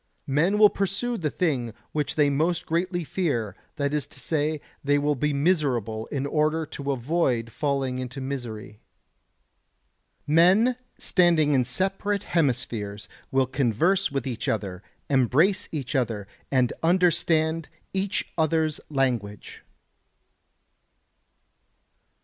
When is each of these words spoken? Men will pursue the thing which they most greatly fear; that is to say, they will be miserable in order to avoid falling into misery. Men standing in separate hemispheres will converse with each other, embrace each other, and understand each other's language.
Men 0.25 0.57
will 0.57 0.71
pursue 0.71 1.15
the 1.15 1.29
thing 1.29 1.75
which 1.91 2.15
they 2.15 2.31
most 2.31 2.65
greatly 2.65 3.03
fear; 3.03 3.55
that 3.75 3.93
is 3.93 4.07
to 4.07 4.19
say, 4.19 4.59
they 4.83 4.97
will 4.97 5.13
be 5.13 5.31
miserable 5.31 6.07
in 6.07 6.25
order 6.25 6.65
to 6.65 6.91
avoid 6.91 7.51
falling 7.51 7.99
into 7.99 8.19
misery. 8.19 8.79
Men 10.25 10.75
standing 10.97 11.53
in 11.53 11.63
separate 11.65 12.23
hemispheres 12.23 13.07
will 13.29 13.45
converse 13.45 14.11
with 14.11 14.25
each 14.25 14.47
other, 14.49 14.81
embrace 15.07 15.69
each 15.71 15.93
other, 15.93 16.27
and 16.49 16.73
understand 16.81 17.69
each 17.93 18.27
other's 18.39 18.79
language. 18.89 19.61